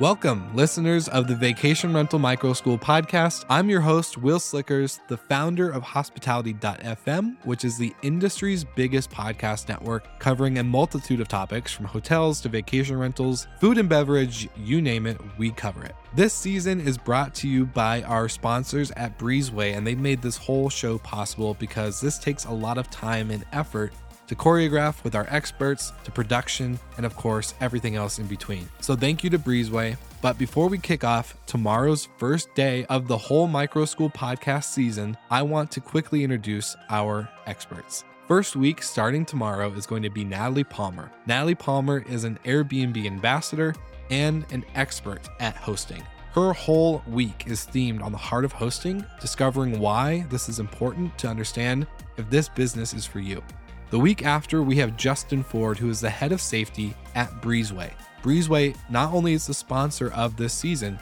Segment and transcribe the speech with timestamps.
[0.00, 3.44] Welcome, listeners of the Vacation Rental Micro School podcast.
[3.50, 9.68] I'm your host, Will Slickers, the founder of Hospitality.fm, which is the industry's biggest podcast
[9.68, 14.80] network covering a multitude of topics from hotels to vacation rentals, food and beverage, you
[14.80, 15.96] name it, we cover it.
[16.14, 20.36] This season is brought to you by our sponsors at Breezeway, and they made this
[20.36, 23.92] whole show possible because this takes a lot of time and effort
[24.28, 28.68] to choreograph with our experts, to production, and of course, everything else in between.
[28.80, 29.96] So thank you to Breezeway.
[30.20, 35.16] But before we kick off tomorrow's first day of the whole Micro School podcast season,
[35.30, 38.04] I want to quickly introduce our experts.
[38.26, 41.10] First week, starting tomorrow, is going to be Natalie Palmer.
[41.26, 43.74] Natalie Palmer is an Airbnb ambassador
[44.10, 46.02] and an expert at hosting.
[46.32, 51.16] Her whole week is themed on the heart of hosting, discovering why this is important
[51.18, 51.86] to understand
[52.16, 53.42] if this business is for you.
[53.90, 57.90] The week after, we have Justin Ford, who is the head of safety at Breezeway.
[58.22, 60.98] Breezeway not only is the sponsor of this season,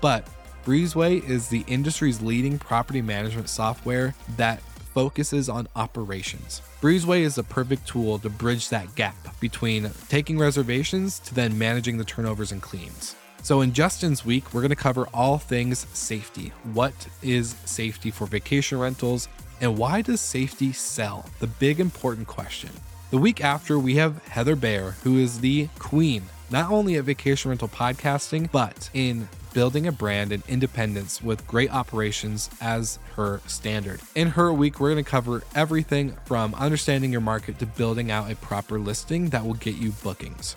[0.00, 0.26] but
[0.64, 4.62] Breezeway is the industry's leading property management software that
[4.94, 6.62] focuses on operations.
[6.80, 11.98] Breezeway is the perfect tool to bridge that gap between taking reservations to then managing
[11.98, 13.16] the turnovers and cleans.
[13.42, 16.52] So, in Justin's week, we're going to cover all things safety.
[16.72, 19.28] What is safety for vacation rentals?
[19.60, 21.26] And why does safety sell?
[21.38, 22.70] The big important question.
[23.10, 27.50] The week after, we have Heather Bayer, who is the queen, not only at vacation
[27.50, 34.00] rental podcasting, but in building a brand and independence with great operations as her standard.
[34.14, 38.30] In her week, we're going to cover everything from understanding your market to building out
[38.30, 40.56] a proper listing that will get you bookings.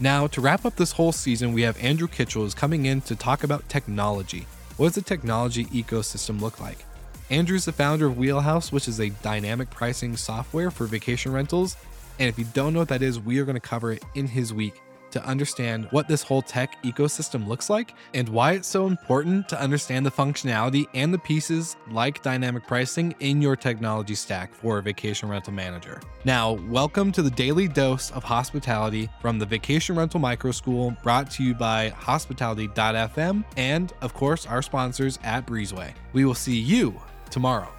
[0.00, 3.16] Now, to wrap up this whole season, we have Andrew Kitchell is coming in to
[3.16, 4.46] talk about technology.
[4.76, 6.84] What does the technology ecosystem look like?
[7.30, 11.76] Andrew's the founder of Wheelhouse, which is a dynamic pricing software for vacation rentals.
[12.18, 14.26] And if you don't know what that is, we are going to cover it in
[14.26, 18.86] his week to understand what this whole tech ecosystem looks like and why it's so
[18.86, 24.54] important to understand the functionality and the pieces like dynamic pricing in your technology stack
[24.54, 26.00] for a vacation rental manager.
[26.24, 31.30] Now, welcome to the daily dose of hospitality from the Vacation Rental Micro School brought
[31.32, 35.92] to you by hospitality.fm and, of course, our sponsors at Breezeway.
[36.12, 37.77] We will see you tomorrow.